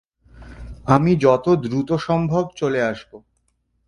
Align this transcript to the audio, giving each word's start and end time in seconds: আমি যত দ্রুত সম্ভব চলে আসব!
আমি 0.87 1.11
যত 1.17 1.45
দ্রুত 1.63 1.89
সম্ভব 1.99 2.43
চলে 2.55 2.79
আসব! 2.81 3.11